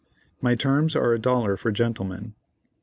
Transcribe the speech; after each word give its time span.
"My 0.41 0.55
terms 0.55 0.95
are 0.95 1.13
a 1.13 1.19
dollar 1.19 1.55
for 1.55 1.71
gentlemen." 1.71 2.33